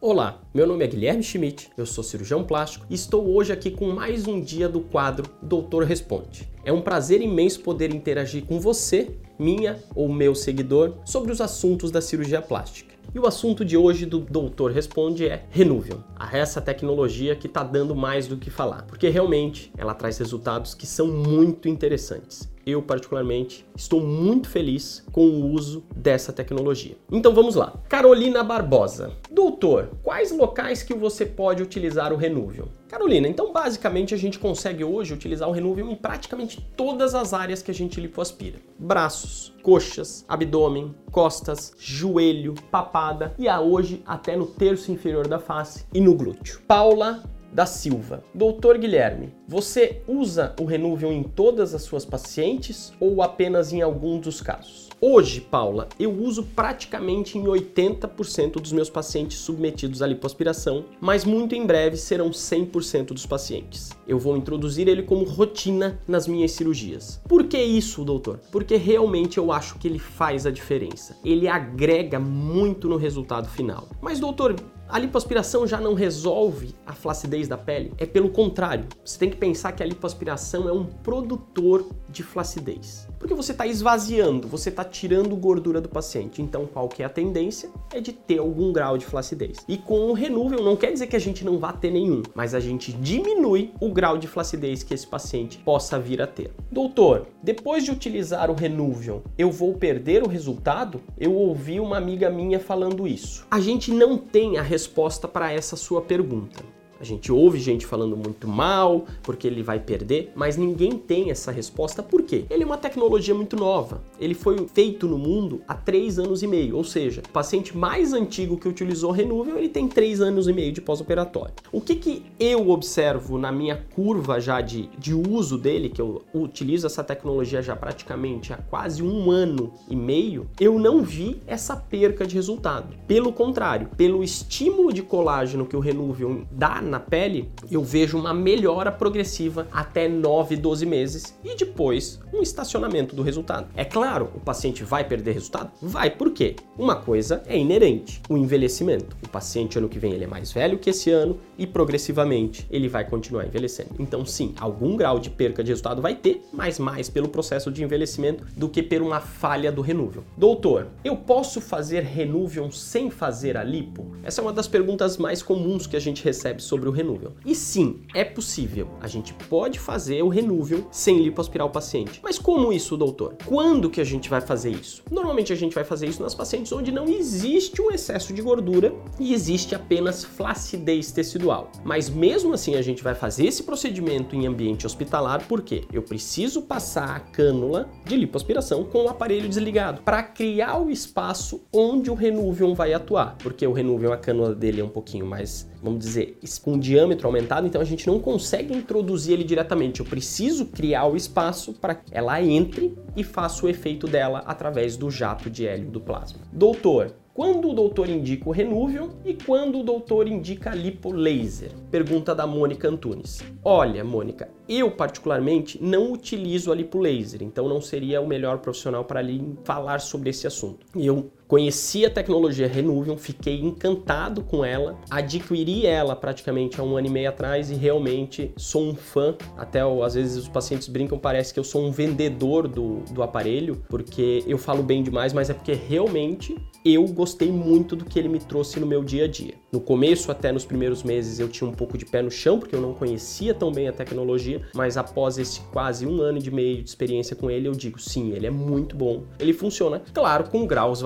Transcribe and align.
Olá, 0.00 0.40
meu 0.54 0.64
nome 0.64 0.84
é 0.84 0.86
Guilherme 0.86 1.24
Schmidt, 1.24 1.70
eu 1.76 1.84
sou 1.84 2.04
cirurgião 2.04 2.44
plástico 2.44 2.86
e 2.88 2.94
estou 2.94 3.34
hoje 3.34 3.52
aqui 3.52 3.68
com 3.68 3.90
mais 3.90 4.28
um 4.28 4.40
dia 4.40 4.68
do 4.68 4.78
quadro 4.80 5.28
Doutor 5.42 5.82
Responde. 5.82 6.48
É 6.64 6.72
um 6.72 6.80
prazer 6.80 7.20
imenso 7.20 7.62
poder 7.62 7.92
interagir 7.92 8.44
com 8.44 8.60
você, 8.60 9.10
minha 9.36 9.82
ou 9.96 10.08
meu 10.08 10.36
seguidor, 10.36 10.94
sobre 11.04 11.32
os 11.32 11.40
assuntos 11.40 11.90
da 11.90 12.00
cirurgia 12.00 12.40
plástica. 12.40 12.94
E 13.12 13.18
o 13.18 13.26
assunto 13.26 13.64
de 13.64 13.76
hoje 13.76 14.06
do 14.06 14.20
Doutor 14.20 14.70
Responde 14.70 15.26
é 15.26 15.44
Renuvium, 15.50 15.98
essa 16.32 16.60
tecnologia 16.60 17.34
que 17.34 17.48
está 17.48 17.64
dando 17.64 17.96
mais 17.96 18.28
do 18.28 18.36
que 18.36 18.50
falar, 18.50 18.82
porque 18.82 19.08
realmente 19.08 19.72
ela 19.76 19.94
traz 19.94 20.16
resultados 20.18 20.74
que 20.74 20.86
são 20.86 21.08
muito 21.08 21.68
interessantes 21.68 22.48
eu 22.70 22.82
particularmente 22.82 23.66
estou 23.76 24.00
muito 24.00 24.48
feliz 24.48 25.04
com 25.12 25.26
o 25.26 25.52
uso 25.52 25.84
dessa 25.94 26.32
tecnologia. 26.32 26.96
Então 27.10 27.34
vamos 27.34 27.54
lá. 27.54 27.74
Carolina 27.88 28.42
Barbosa. 28.44 29.12
Doutor, 29.30 29.90
quais 30.02 30.30
locais 30.30 30.82
que 30.82 30.94
você 30.94 31.24
pode 31.24 31.62
utilizar 31.62 32.12
o 32.12 32.16
Renuvium? 32.16 32.66
Carolina, 32.88 33.28
então 33.28 33.52
basicamente 33.52 34.14
a 34.14 34.16
gente 34.16 34.38
consegue 34.38 34.82
hoje 34.82 35.12
utilizar 35.12 35.48
o 35.48 35.52
Renuvium 35.52 35.90
em 35.90 35.94
praticamente 35.94 36.60
todas 36.76 37.14
as 37.14 37.34
áreas 37.34 37.62
que 37.62 37.70
a 37.70 37.74
gente 37.74 38.00
lipoaspira. 38.00 38.58
Braços, 38.78 39.54
coxas, 39.62 40.24
abdômen, 40.26 40.94
costas, 41.10 41.74
joelho, 41.78 42.54
papada 42.70 43.34
e 43.38 43.46
a 43.46 43.60
hoje 43.60 44.02
até 44.06 44.36
no 44.36 44.46
terço 44.46 44.90
inferior 44.90 45.28
da 45.28 45.38
face 45.38 45.84
e 45.92 46.00
no 46.00 46.14
glúteo. 46.14 46.60
Paula 46.66 47.22
da 47.52 47.66
Silva. 47.66 48.22
Doutor 48.34 48.78
Guilherme, 48.78 49.34
você 49.46 50.02
usa 50.06 50.54
o 50.60 50.64
Renuvium 50.64 51.12
em 51.12 51.22
todas 51.22 51.74
as 51.74 51.82
suas 51.82 52.04
pacientes 52.04 52.92
ou 53.00 53.22
apenas 53.22 53.72
em 53.72 53.82
alguns 53.82 54.20
dos 54.20 54.40
casos? 54.40 54.88
Hoje, 55.00 55.40
Paula, 55.40 55.88
eu 55.96 56.12
uso 56.12 56.42
praticamente 56.42 57.38
em 57.38 57.44
80% 57.44 58.54
dos 58.54 58.72
meus 58.72 58.90
pacientes 58.90 59.38
submetidos 59.38 60.02
à 60.02 60.06
lipoaspiração, 60.08 60.86
mas 61.00 61.24
muito 61.24 61.54
em 61.54 61.64
breve 61.64 61.96
serão 61.96 62.30
100% 62.30 63.12
dos 63.12 63.24
pacientes. 63.24 63.90
Eu 64.08 64.18
vou 64.18 64.36
introduzir 64.36 64.88
ele 64.88 65.04
como 65.04 65.24
rotina 65.24 66.00
nas 66.08 66.26
minhas 66.26 66.50
cirurgias. 66.50 67.20
Por 67.28 67.44
que 67.44 67.62
isso, 67.62 68.04
doutor? 68.04 68.40
Porque 68.50 68.76
realmente 68.76 69.38
eu 69.38 69.52
acho 69.52 69.78
que 69.78 69.86
ele 69.86 70.00
faz 70.00 70.46
a 70.46 70.50
diferença. 70.50 71.16
Ele 71.24 71.46
agrega 71.46 72.18
muito 72.18 72.88
no 72.88 72.96
resultado 72.96 73.48
final. 73.48 73.88
Mas, 74.02 74.18
doutor, 74.18 74.56
a 74.88 74.98
lipoaspiração 74.98 75.66
já 75.66 75.78
não 75.78 75.92
resolve 75.92 76.74
a 76.86 76.94
flacidez 76.94 77.46
da 77.46 77.58
pele? 77.58 77.92
É 77.98 78.06
pelo 78.06 78.30
contrário. 78.30 78.86
Você 79.04 79.18
tem 79.18 79.28
que 79.28 79.36
pensar 79.36 79.72
que 79.72 79.82
a 79.82 79.86
lipoaspiração 79.86 80.66
é 80.66 80.72
um 80.72 80.84
produtor 80.84 81.86
de 82.08 82.22
flacidez. 82.22 83.06
Porque 83.18 83.34
você 83.34 83.52
está 83.52 83.66
esvaziando, 83.66 84.46
você 84.46 84.68
está 84.68 84.84
tirando 84.84 85.34
gordura 85.36 85.80
do 85.80 85.88
paciente. 85.88 86.40
Então, 86.40 86.66
qual 86.66 86.88
que 86.88 87.02
é 87.02 87.06
a 87.06 87.10
tendência? 87.10 87.70
É 87.92 88.00
de 88.00 88.12
ter 88.12 88.38
algum 88.38 88.72
grau 88.72 88.96
de 88.96 89.04
flacidez. 89.04 89.58
E 89.66 89.76
com 89.76 90.10
o 90.10 90.12
Renuvium, 90.12 90.62
não 90.62 90.76
quer 90.76 90.92
dizer 90.92 91.06
que 91.06 91.16
a 91.16 91.20
gente 91.20 91.44
não 91.44 91.58
vá 91.58 91.72
ter 91.72 91.90
nenhum, 91.90 92.22
mas 92.34 92.54
a 92.54 92.60
gente 92.60 92.92
diminui 92.92 93.72
o 93.80 93.90
grau 93.92 94.16
de 94.16 94.28
flacidez 94.28 94.82
que 94.82 94.94
esse 94.94 95.06
paciente 95.06 95.58
possa 95.58 95.98
vir 95.98 96.22
a 96.22 96.26
ter. 96.26 96.52
Doutor, 96.70 97.26
depois 97.42 97.84
de 97.84 97.90
utilizar 97.90 98.50
o 98.50 98.54
Renuvium, 98.54 99.22
eu 99.36 99.50
vou 99.50 99.74
perder 99.74 100.22
o 100.22 100.28
resultado? 100.28 101.00
Eu 101.18 101.34
ouvi 101.34 101.80
uma 101.80 101.96
amiga 101.96 102.30
minha 102.30 102.60
falando 102.60 103.06
isso. 103.06 103.46
A 103.50 103.60
gente 103.60 103.90
não 103.90 104.16
tem 104.16 104.58
a 104.58 104.62
resposta 104.62 105.26
para 105.26 105.52
essa 105.52 105.76
sua 105.76 106.02
pergunta. 106.02 106.77
A 107.00 107.04
gente 107.04 107.30
ouve 107.30 107.60
gente 107.60 107.86
falando 107.86 108.16
muito 108.16 108.48
mal, 108.48 109.06
porque 109.22 109.46
ele 109.46 109.62
vai 109.62 109.78
perder, 109.78 110.32
mas 110.34 110.56
ninguém 110.56 110.92
tem 110.92 111.30
essa 111.30 111.52
resposta. 111.52 112.02
Por 112.02 112.22
quê? 112.22 112.44
Ele 112.50 112.64
é 112.64 112.66
uma 112.66 112.76
tecnologia 112.76 113.34
muito 113.34 113.56
nova. 113.56 114.02
Ele 114.18 114.34
foi 114.34 114.66
feito 114.68 115.06
no 115.06 115.16
mundo 115.16 115.62
há 115.68 115.74
três 115.74 116.18
anos 116.18 116.42
e 116.42 116.46
meio, 116.46 116.76
ou 116.76 116.82
seja, 116.82 117.22
o 117.24 117.28
paciente 117.28 117.76
mais 117.76 118.12
antigo 118.12 118.56
que 118.56 118.68
utilizou 118.68 119.12
Renuvium, 119.12 119.56
ele 119.56 119.68
tem 119.68 119.86
três 119.86 120.20
anos 120.20 120.48
e 120.48 120.52
meio 120.52 120.72
de 120.72 120.80
pós-operatório. 120.80 121.54
O 121.70 121.80
que, 121.80 121.94
que 121.94 122.22
eu 122.38 122.70
observo 122.70 123.38
na 123.38 123.52
minha 123.52 123.76
curva 123.94 124.40
já 124.40 124.60
de, 124.60 124.88
de 124.98 125.14
uso 125.14 125.56
dele, 125.56 125.88
que 125.88 126.00
eu 126.00 126.22
utilizo 126.34 126.86
essa 126.86 127.04
tecnologia 127.04 127.62
já 127.62 127.76
praticamente 127.76 128.52
há 128.52 128.56
quase 128.56 129.02
um 129.02 129.30
ano 129.30 129.72
e 129.88 129.94
meio, 129.94 130.48
eu 130.58 130.78
não 130.78 131.02
vi 131.02 131.40
essa 131.46 131.76
perca 131.76 132.26
de 132.26 132.34
resultado. 132.34 132.96
Pelo 133.06 133.32
contrário, 133.32 133.88
pelo 133.96 134.24
estímulo 134.24 134.92
de 134.92 135.02
colágeno 135.02 135.66
que 135.66 135.76
o 135.76 135.80
Renuvium 135.80 136.44
dá 136.50 136.82
na 136.88 137.00
pele, 137.00 137.50
eu 137.70 137.82
vejo 137.82 138.18
uma 138.18 138.34
melhora 138.34 138.90
progressiva 138.90 139.68
até 139.72 140.08
9, 140.08 140.56
12 140.56 140.86
meses 140.86 141.38
e 141.44 141.54
depois 141.56 142.20
um 142.32 142.42
estacionamento 142.42 143.14
do 143.14 143.22
resultado. 143.22 143.68
É 143.76 143.84
claro, 143.84 144.30
o 144.34 144.40
paciente 144.40 144.82
vai 144.82 145.04
perder 145.04 145.32
resultado? 145.32 145.70
Vai, 145.80 146.10
por 146.10 146.30
quê? 146.30 146.56
Uma 146.76 146.96
coisa 146.96 147.42
é 147.46 147.58
inerente, 147.58 148.20
o 148.28 148.36
envelhecimento. 148.36 149.16
O 149.24 149.28
paciente 149.28 149.78
ano 149.78 149.88
que 149.88 149.98
vem 149.98 150.12
ele 150.12 150.24
é 150.24 150.26
mais 150.26 150.52
velho 150.52 150.78
que 150.78 150.90
esse 150.90 151.10
ano 151.10 151.38
e 151.56 151.66
progressivamente 151.66 152.66
ele 152.70 152.88
vai 152.88 153.04
continuar 153.04 153.46
envelhecendo. 153.46 153.94
Então 153.98 154.24
sim, 154.24 154.54
algum 154.60 154.96
grau 154.96 155.18
de 155.18 155.30
perca 155.30 155.62
de 155.62 155.70
resultado 155.70 156.00
vai 156.00 156.14
ter, 156.14 156.42
mas 156.52 156.78
mais 156.78 157.08
pelo 157.08 157.28
processo 157.28 157.70
de 157.70 157.82
envelhecimento 157.82 158.44
do 158.56 158.68
que 158.68 158.82
por 158.82 159.02
uma 159.02 159.20
falha 159.20 159.70
do 159.70 159.82
Renuvium. 159.82 160.22
Doutor, 160.36 160.88
eu 161.04 161.16
posso 161.16 161.60
fazer 161.60 162.02
Renuvium 162.02 162.70
sem 162.70 163.10
fazer 163.10 163.56
a 163.56 163.64
lipo? 163.64 164.12
Essa 164.22 164.40
é 164.40 164.42
uma 164.42 164.52
das 164.52 164.68
perguntas 164.68 165.16
mais 165.16 165.42
comuns 165.42 165.86
que 165.86 165.96
a 165.96 166.00
gente 166.00 166.24
recebe 166.24 166.62
sobre 166.62 166.77
sobre 166.78 166.88
o 166.88 166.92
Renuvium. 166.92 167.32
E 167.44 167.54
sim, 167.54 168.00
é 168.14 168.24
possível. 168.24 168.88
A 169.00 169.08
gente 169.08 169.34
pode 169.48 169.78
fazer 169.78 170.22
o 170.22 170.28
Renuvium 170.28 170.84
sem 170.90 171.20
lipoaspirar 171.20 171.66
o 171.66 171.70
paciente. 171.70 172.20
Mas 172.22 172.38
como 172.38 172.72
isso, 172.72 172.96
doutor? 172.96 173.36
Quando 173.44 173.90
que 173.90 174.00
a 174.00 174.04
gente 174.04 174.30
vai 174.30 174.40
fazer 174.40 174.70
isso? 174.70 175.02
Normalmente 175.10 175.52
a 175.52 175.56
gente 175.56 175.74
vai 175.74 175.84
fazer 175.84 176.06
isso 176.06 176.22
nas 176.22 176.34
pacientes 176.34 176.70
onde 176.72 176.92
não 176.92 177.06
existe 177.06 177.82
um 177.82 177.90
excesso 177.90 178.32
de 178.32 178.40
gordura 178.40 178.94
e 179.18 179.34
existe 179.34 179.74
apenas 179.74 180.24
flacidez 180.24 181.10
tecidual. 181.10 181.70
Mas 181.84 182.08
mesmo 182.08 182.54
assim 182.54 182.76
a 182.76 182.82
gente 182.82 183.02
vai 183.02 183.14
fazer 183.14 183.46
esse 183.46 183.62
procedimento 183.62 184.36
em 184.36 184.46
ambiente 184.46 184.86
hospitalar 184.86 185.46
porque 185.48 185.84
eu 185.92 186.02
preciso 186.02 186.62
passar 186.62 187.16
a 187.16 187.20
cânula 187.20 187.90
de 188.04 188.16
lipoaspiração 188.16 188.84
com 188.84 189.04
o 189.04 189.08
aparelho 189.08 189.48
desligado 189.48 190.02
para 190.02 190.22
criar 190.22 190.78
o 190.78 190.90
espaço 190.90 191.62
onde 191.72 192.10
o 192.10 192.14
Renuvium 192.14 192.74
vai 192.74 192.92
atuar, 192.92 193.36
porque 193.38 193.66
o 193.66 193.72
Renuvium 193.72 194.12
a 194.12 194.16
cânula 194.16 194.54
dele 194.54 194.80
é 194.80 194.84
um 194.84 194.88
pouquinho 194.88 195.26
mais 195.26 195.68
vamos 195.82 196.00
dizer, 196.00 196.38
com 196.68 196.78
diâmetro 196.78 197.26
aumentado, 197.26 197.66
então 197.66 197.80
a 197.80 197.84
gente 197.84 198.06
não 198.06 198.20
consegue 198.20 198.76
introduzir 198.76 199.32
ele 199.32 199.44
diretamente. 199.44 200.00
Eu 200.00 200.06
preciso 200.06 200.66
criar 200.66 201.06
o 201.06 201.16
espaço 201.16 201.72
para 201.72 201.94
que 201.94 202.14
ela 202.14 202.42
entre 202.42 202.94
e 203.16 203.24
faça 203.24 203.64
o 203.64 203.70
efeito 203.70 204.06
dela 204.06 204.42
através 204.44 204.94
do 204.94 205.10
jato 205.10 205.48
de 205.48 205.66
hélio 205.66 205.90
do 205.90 205.98
plasma. 205.98 206.40
Doutor, 206.52 207.14
quando 207.32 207.70
o 207.70 207.72
doutor 207.72 208.10
indica 208.10 208.50
o 208.50 208.52
Renuvium 208.52 209.10
e 209.24 209.32
quando 209.32 209.78
o 209.78 209.82
doutor 209.82 210.28
indica 210.28 210.72
a 210.72 210.74
lipolaser? 210.74 211.70
Pergunta 211.90 212.34
da 212.34 212.46
Mônica 212.46 212.86
Antunes. 212.86 213.42
Olha, 213.64 214.04
Mônica, 214.04 214.50
eu 214.68 214.90
particularmente 214.90 215.82
não 215.82 216.12
utilizo 216.12 216.70
a 216.70 216.74
lipolaser, 216.74 217.42
então 217.42 217.66
não 217.66 217.80
seria 217.80 218.20
o 218.20 218.26
melhor 218.26 218.58
profissional 218.58 219.06
para 219.06 219.22
lhe 219.22 219.56
falar 219.64 220.00
sobre 220.00 220.28
esse 220.28 220.46
assunto. 220.46 220.84
Eu 220.94 221.30
Conheci 221.48 222.04
a 222.04 222.10
tecnologia 222.10 222.68
Renuvium, 222.68 223.16
fiquei 223.16 223.58
encantado 223.58 224.42
com 224.42 224.62
ela, 224.62 224.98
adquiri 225.08 225.86
ela 225.86 226.14
praticamente 226.14 226.78
há 226.78 226.84
um 226.84 226.94
ano 226.94 227.06
e 227.06 227.10
meio 227.10 227.30
atrás 227.30 227.70
e 227.70 227.74
realmente 227.74 228.52
sou 228.54 228.82
um 228.82 228.94
fã. 228.94 229.34
Até 229.56 229.80
às 229.80 230.12
vezes 230.12 230.36
os 230.36 230.46
pacientes 230.46 230.88
brincam, 230.88 231.18
parece 231.18 231.54
que 231.54 231.58
eu 231.58 231.64
sou 231.64 231.82
um 231.82 231.90
vendedor 231.90 232.68
do, 232.68 232.98
do 233.10 233.22
aparelho, 233.22 233.82
porque 233.88 234.44
eu 234.46 234.58
falo 234.58 234.82
bem 234.82 235.02
demais, 235.02 235.32
mas 235.32 235.48
é 235.48 235.54
porque 235.54 235.72
realmente 235.72 236.54
eu 236.84 237.06
gostei 237.06 237.50
muito 237.50 237.96
do 237.96 238.04
que 238.04 238.18
ele 238.18 238.28
me 238.28 238.38
trouxe 238.38 238.78
no 238.78 238.86
meu 238.86 239.02
dia 239.02 239.24
a 239.24 239.28
dia. 239.28 239.54
No 239.72 239.80
começo, 239.80 240.30
até 240.30 240.52
nos 240.52 240.66
primeiros 240.66 241.02
meses, 241.02 241.40
eu 241.40 241.48
tinha 241.48 241.68
um 241.68 241.72
pouco 241.72 241.96
de 241.96 242.04
pé 242.04 242.22
no 242.22 242.30
chão, 242.30 242.58
porque 242.58 242.74
eu 242.74 242.80
não 242.80 242.94
conhecia 242.94 243.54
tão 243.54 243.72
bem 243.72 243.88
a 243.88 243.92
tecnologia, 243.92 244.62
mas 244.74 244.96
após 244.96 245.38
esse 245.38 245.60
quase 245.72 246.06
um 246.06 246.20
ano 246.20 246.38
e 246.38 246.50
meio 246.50 246.82
de 246.82 246.88
experiência 246.88 247.34
com 247.34 247.50
ele, 247.50 247.68
eu 247.68 247.72
digo 247.72 247.98
sim, 247.98 248.32
ele 248.32 248.46
é 248.46 248.50
muito 248.50 248.96
bom. 248.96 249.24
Ele 249.38 249.52
funciona, 249.52 250.02
claro, 250.12 250.44
com 250.44 250.66
graus 250.66 251.02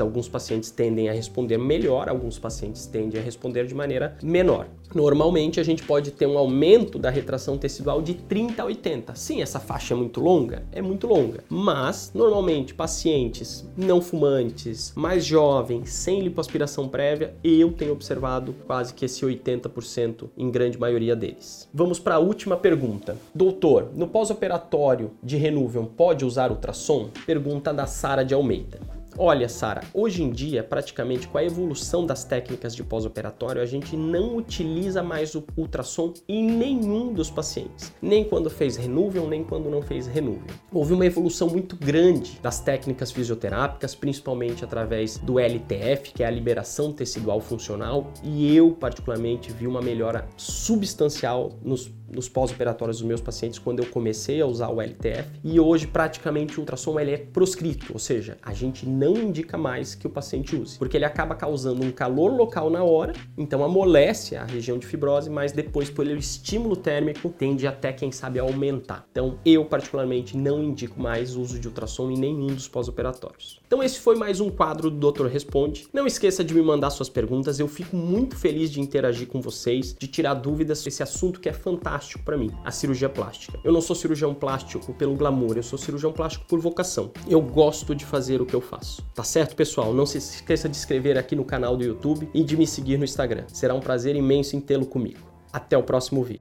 Alguns 0.00 0.28
pacientes 0.28 0.70
tendem 0.70 1.08
a 1.08 1.12
responder 1.12 1.58
melhor, 1.58 2.08
alguns 2.08 2.38
pacientes 2.38 2.86
tendem 2.86 3.20
a 3.20 3.24
responder 3.24 3.66
de 3.66 3.74
maneira 3.74 4.16
menor. 4.22 4.66
Normalmente 4.94 5.60
a 5.60 5.62
gente 5.62 5.84
pode 5.84 6.10
ter 6.10 6.26
um 6.26 6.36
aumento 6.36 6.98
da 6.98 7.10
retração 7.10 7.56
tecidual 7.56 8.02
de 8.02 8.14
30 8.14 8.62
a 8.62 8.66
80. 8.66 9.14
Sim, 9.14 9.40
essa 9.40 9.60
faixa 9.60 9.94
é 9.94 9.96
muito 9.96 10.20
longa? 10.20 10.64
É 10.72 10.82
muito 10.82 11.06
longa. 11.06 11.44
Mas, 11.48 12.10
normalmente, 12.12 12.74
pacientes 12.74 13.68
não 13.76 14.02
fumantes, 14.02 14.92
mais 14.96 15.24
jovens, 15.24 15.90
sem 15.90 16.20
lipoaspiração 16.20 16.88
prévia, 16.88 17.34
eu 17.44 17.72
tenho 17.72 17.92
observado 17.92 18.54
quase 18.66 18.92
que 18.92 19.04
esse 19.04 19.24
80% 19.24 20.28
em 20.36 20.50
grande 20.50 20.78
maioria 20.78 21.14
deles. 21.14 21.68
Vamos 21.72 22.00
para 22.00 22.16
a 22.16 22.18
última 22.18 22.56
pergunta. 22.56 23.16
Doutor, 23.34 23.90
no 23.94 24.08
pós-operatório 24.08 25.12
de 25.22 25.36
Renuvium 25.36 25.86
pode 25.86 26.24
usar 26.24 26.50
ultrassom? 26.50 27.10
Pergunta 27.24 27.72
da 27.72 27.86
Sara 27.86 28.24
de 28.24 28.34
Almeida. 28.34 28.89
Olha, 29.18 29.48
Sara, 29.48 29.82
hoje 29.92 30.22
em 30.22 30.30
dia, 30.30 30.62
praticamente 30.62 31.26
com 31.28 31.36
a 31.36 31.44
evolução 31.44 32.06
das 32.06 32.24
técnicas 32.24 32.74
de 32.74 32.84
pós-operatório, 32.84 33.60
a 33.60 33.66
gente 33.66 33.96
não 33.96 34.36
utiliza 34.36 35.02
mais 35.02 35.34
o 35.34 35.44
ultrassom 35.56 36.14
em 36.28 36.44
nenhum 36.44 37.12
dos 37.12 37.28
pacientes, 37.28 37.92
nem 38.00 38.24
quando 38.24 38.48
fez 38.48 38.76
renúvel, 38.76 39.28
nem 39.28 39.42
quando 39.42 39.68
não 39.68 39.82
fez 39.82 40.06
renúvel. 40.06 40.54
Houve 40.72 40.94
uma 40.94 41.04
evolução 41.04 41.48
muito 41.48 41.76
grande 41.76 42.38
das 42.40 42.60
técnicas 42.60 43.10
fisioterápicas, 43.10 43.94
principalmente 43.94 44.64
através 44.64 45.18
do 45.18 45.38
LTF, 45.38 46.12
que 46.14 46.22
é 46.22 46.26
a 46.26 46.30
liberação 46.30 46.92
tecidual 46.92 47.40
funcional, 47.40 48.12
e 48.22 48.54
eu 48.54 48.70
particularmente 48.70 49.52
vi 49.52 49.66
uma 49.66 49.82
melhora 49.82 50.28
substancial 50.36 51.58
nos 51.62 51.90
nos 52.10 52.28
pós-operatórios 52.28 52.98
dos 52.98 53.06
meus 53.06 53.20
pacientes 53.20 53.58
quando 53.58 53.80
eu 53.80 53.86
comecei 53.86 54.40
a 54.40 54.46
usar 54.46 54.68
o 54.68 54.80
LTF 54.80 55.28
e 55.44 55.60
hoje 55.60 55.86
praticamente 55.86 56.56
o 56.56 56.60
ultrassom 56.60 56.98
ele 56.98 57.12
é 57.12 57.16
proscrito, 57.18 57.92
ou 57.92 57.98
seja, 57.98 58.36
a 58.42 58.52
gente 58.52 58.86
não 58.86 59.16
indica 59.16 59.56
mais 59.56 59.94
que 59.94 60.06
o 60.06 60.10
paciente 60.10 60.56
use, 60.56 60.78
porque 60.78 60.96
ele 60.96 61.04
acaba 61.04 61.34
causando 61.34 61.84
um 61.84 61.90
calor 61.90 62.32
local 62.32 62.70
na 62.70 62.82
hora, 62.82 63.12
então 63.36 63.62
amolece 63.64 64.36
a 64.36 64.44
região 64.44 64.78
de 64.78 64.86
fibrose, 64.86 65.30
mas 65.30 65.52
depois 65.52 65.90
pelo 65.90 66.10
estímulo 66.16 66.76
térmico 66.76 67.28
tende 67.30 67.66
até 67.66 67.92
quem 67.92 68.10
sabe 68.10 68.38
a 68.38 68.42
aumentar. 68.42 69.06
Então 69.10 69.38
eu 69.44 69.64
particularmente 69.64 70.36
não 70.36 70.62
indico 70.62 71.00
mais 71.00 71.36
o 71.36 71.40
uso 71.40 71.58
de 71.58 71.68
ultrassom 71.68 72.10
em 72.10 72.18
nenhum 72.18 72.48
dos 72.48 72.68
pós-operatórios. 72.68 73.60
Então 73.66 73.82
esse 73.82 74.00
foi 74.00 74.16
mais 74.16 74.40
um 74.40 74.50
quadro 74.50 74.90
do 74.90 74.96
Doutor 74.96 75.28
Responde. 75.28 75.86
Não 75.92 76.06
esqueça 76.06 76.42
de 76.42 76.54
me 76.54 76.62
mandar 76.62 76.90
suas 76.90 77.08
perguntas, 77.08 77.60
eu 77.60 77.68
fico 77.68 77.96
muito 77.96 78.36
feliz 78.36 78.70
de 78.70 78.80
interagir 78.80 79.28
com 79.28 79.40
vocês, 79.40 79.94
de 79.98 80.06
tirar 80.06 80.34
dúvidas 80.34 80.84
esse 80.86 81.02
assunto 81.02 81.40
que 81.40 81.48
é 81.48 81.52
fantástico 81.52 81.99
plástico 82.00 82.24
para 82.24 82.36
mim, 82.36 82.50
a 82.64 82.70
cirurgia 82.70 83.08
plástica. 83.08 83.60
Eu 83.62 83.72
não 83.72 83.80
sou 83.80 83.94
cirurgião 83.94 84.34
plástico 84.34 84.92
pelo 84.94 85.14
glamour, 85.14 85.56
eu 85.56 85.62
sou 85.62 85.78
cirurgião 85.78 86.12
plástico 86.12 86.46
por 86.46 86.58
vocação. 86.58 87.10
Eu 87.28 87.40
gosto 87.42 87.94
de 87.94 88.04
fazer 88.06 88.40
o 88.40 88.46
que 88.46 88.54
eu 88.54 88.60
faço. 88.60 89.04
Tá 89.14 89.22
certo, 89.22 89.54
pessoal? 89.54 89.92
Não 89.92 90.06
se 90.06 90.18
esqueça 90.18 90.68
de 90.68 90.76
inscrever 90.76 91.18
aqui 91.18 91.36
no 91.36 91.44
canal 91.44 91.76
do 91.76 91.84
YouTube 91.84 92.28
e 92.32 92.42
de 92.42 92.56
me 92.56 92.66
seguir 92.66 92.96
no 92.96 93.04
Instagram. 93.04 93.44
Será 93.48 93.74
um 93.74 93.80
prazer 93.80 94.16
imenso 94.16 94.56
em 94.56 94.60
tê-lo 94.60 94.86
comigo. 94.86 95.20
Até 95.52 95.76
o 95.76 95.82
próximo 95.82 96.24
vídeo. 96.24 96.40